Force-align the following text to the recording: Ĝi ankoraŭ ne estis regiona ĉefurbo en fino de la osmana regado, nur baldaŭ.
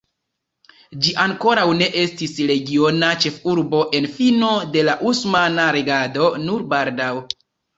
Ĝi 1.03 1.11
ankoraŭ 1.25 1.65
ne 1.81 1.89
estis 2.05 2.33
regiona 2.53 3.11
ĉefurbo 3.25 3.83
en 3.99 4.09
fino 4.17 4.51
de 4.77 4.87
la 4.89 4.97
osmana 5.11 5.69
regado, 5.79 6.33
nur 6.49 6.67
baldaŭ. 6.75 7.13